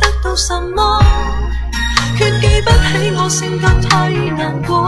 [0.00, 0.98] 得到什么，
[2.16, 4.86] 却记不起我性格太难过。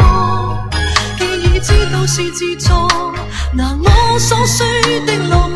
[1.19, 2.89] 既已知道是自作，
[3.53, 5.56] 拿我所需的漫。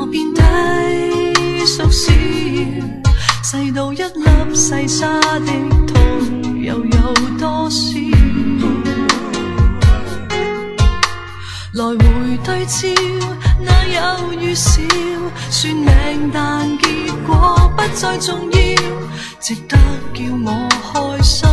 [0.00, 0.40] 我变低，
[1.66, 2.10] 缩小，
[3.52, 5.52] 细到一粒细沙的
[5.86, 7.98] 痛，又有多少？
[11.74, 11.98] 来回
[12.42, 12.88] 对照，
[13.62, 14.80] 哪有预兆？
[15.50, 18.58] 算命，但结果不再重要，
[19.38, 19.76] 值得
[20.14, 20.66] 叫我
[21.12, 21.46] 开心？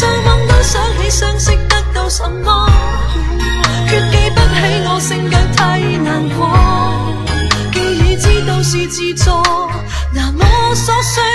[0.02, 2.66] 做梦都想起相识得到什么，
[3.88, 6.52] 却记不起我性格太难过。
[7.72, 9.40] 既已知道是自作，
[10.12, 11.31] 那么所需。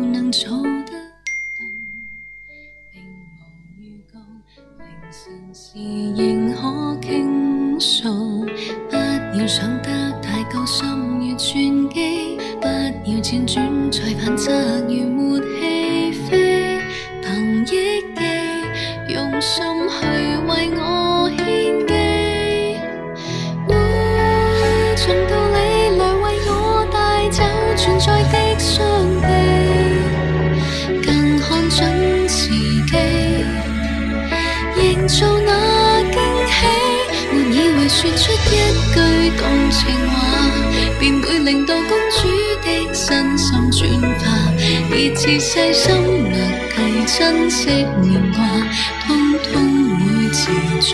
[0.00, 0.75] 不能重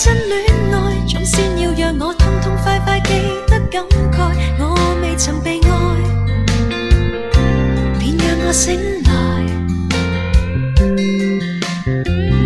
[0.00, 0.40] 真恋
[0.74, 3.14] 爱总先要让我痛痛快快记
[3.48, 7.38] 得感慨，我未曾被爱，
[7.98, 9.42] 便让我醒来。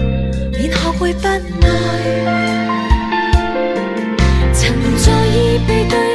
[0.52, 1.42] 便学会不爱。
[4.52, 6.13] 曾在意被对。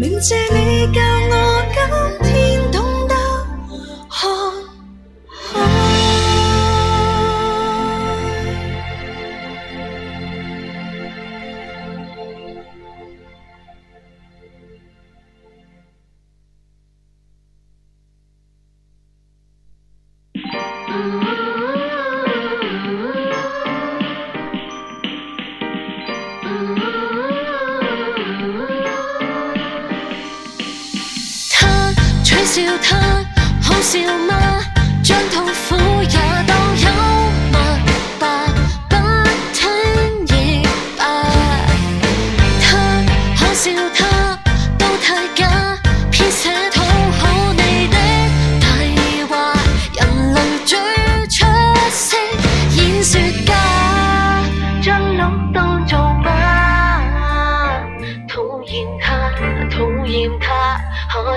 [0.00, 0.65] 明借你。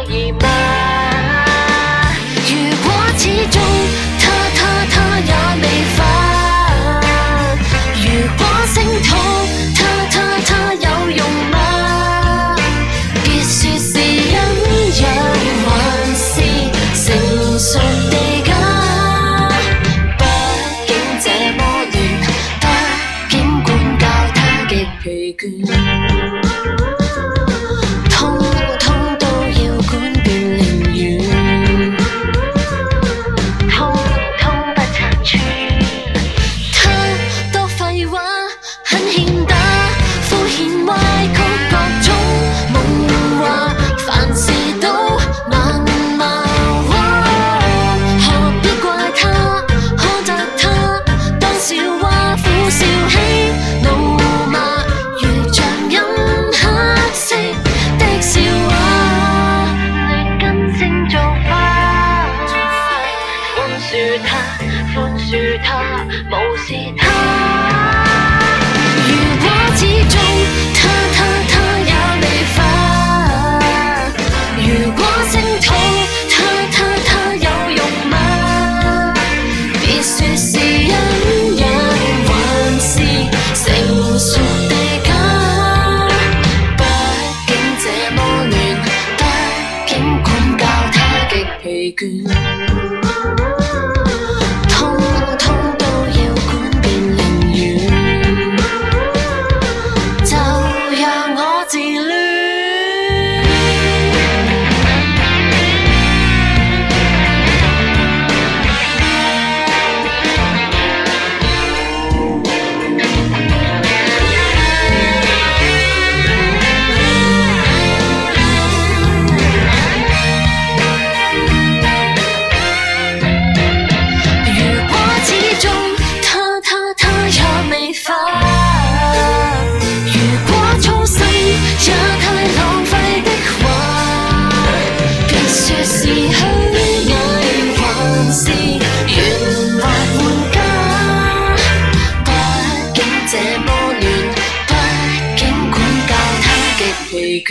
[0.06, 0.69] 已满。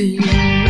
[0.08, 0.67] you.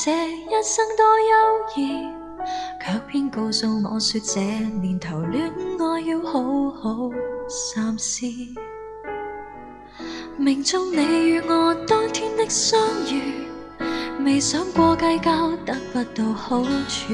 [0.00, 1.98] 这一生多悠
[2.78, 4.40] 然，却偏告诉我说，这
[4.80, 7.10] 年头恋爱要好好
[7.48, 8.24] 三思。
[10.36, 12.80] 命中你与我当天的相
[13.12, 13.34] 遇，
[14.24, 17.12] 未想过计较，得不到好处，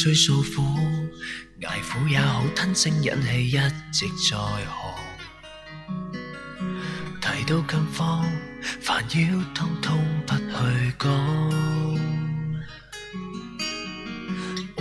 [0.00, 0.62] 需诉苦，
[1.66, 3.58] 挨苦也好，吞声忍气一
[3.90, 4.94] 直在行。
[7.20, 8.24] 提到近况，
[8.80, 11.50] 烦扰通通不去讲。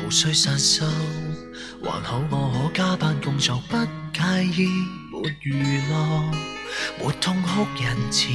[0.06, 0.88] 无需散心，
[1.84, 3.78] 还好我可加班工作，不
[4.16, 4.68] 介意
[5.12, 6.32] 没娱乐，
[7.00, 8.30] 没痛哭人前，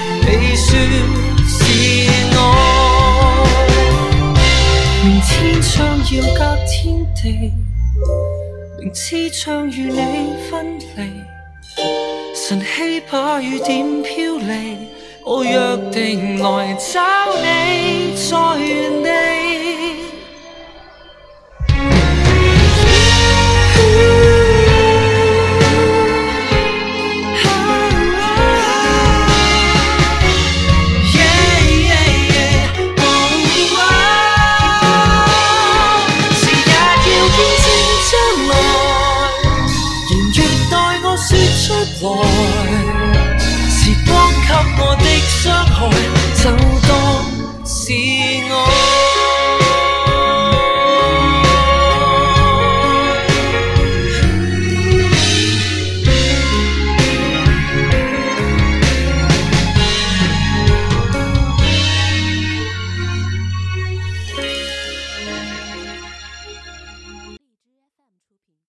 [13.12, 14.88] 怕雨点飘离，
[15.26, 15.52] 我约
[15.92, 17.02] 定来找
[17.44, 18.01] 你。